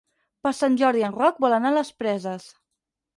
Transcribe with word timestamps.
Per 0.45 0.51
Sant 0.59 0.77
Jordi 0.81 1.03
en 1.09 1.13
Roc 1.17 1.37
vol 1.45 1.55
anar 1.57 1.73
a 1.73 1.75
les 1.75 1.91
Preses. 2.03 2.49